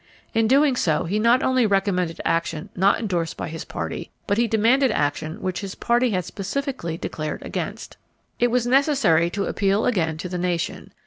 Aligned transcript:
In 0.33 0.45
so 0.49 0.49
doing, 0.49 1.09
he 1.09 1.19
not 1.19 1.43
only 1.43 1.67
recommended 1.67 2.19
action 2.25 2.69
not 2.75 2.99
endorsed 2.99 3.37
by 3.37 3.49
his 3.49 3.63
party, 3.65 4.09
but 4.25 4.39
he 4.39 4.47
demanded 4.47 4.89
action 4.89 5.39
which 5.43 5.59
his 5.59 5.75
party 5.75 6.09
had 6.09 6.25
specifically 6.25 6.97
declared 6.97 7.43
against. 7.43 7.97
It 8.39 8.49
was 8.49 8.65
necessary 8.65 9.29
to 9.29 9.45
appeal 9.45 9.85
again 9.85 10.17
to 10.17 10.27
the 10.27 10.39
nation. 10.39 10.91